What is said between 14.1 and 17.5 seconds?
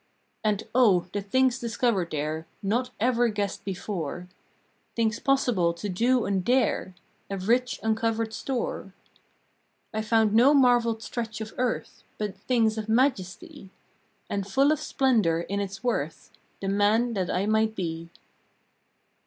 And full of splendor in its worth, The Man that I